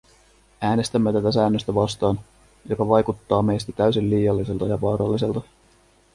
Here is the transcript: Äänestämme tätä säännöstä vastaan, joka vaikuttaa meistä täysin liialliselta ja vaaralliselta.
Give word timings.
Äänestämme 0.61 1.13
tätä 1.13 1.31
säännöstä 1.31 1.75
vastaan, 1.75 2.19
joka 2.69 2.87
vaikuttaa 2.87 3.41
meistä 3.41 3.71
täysin 3.71 4.09
liialliselta 4.09 4.65
ja 4.67 4.81
vaaralliselta. 4.81 5.41